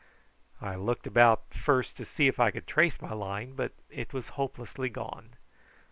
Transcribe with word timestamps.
I 0.63 0.73
looked 0.77 1.05
about 1.05 1.43
first 1.53 1.95
to 1.97 2.05
see 2.05 2.25
if 2.25 2.39
I 2.39 2.49
could 2.49 2.65
trace 2.65 2.99
my 3.03 3.13
line, 3.13 3.53
but 3.53 3.73
it 3.91 4.13
was 4.13 4.29
hopelessly 4.29 4.89
gone. 4.89 5.35